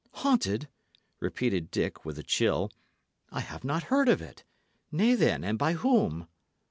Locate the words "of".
4.09-4.19